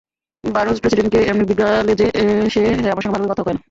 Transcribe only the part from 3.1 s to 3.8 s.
ভাল করে কথাও কয় না।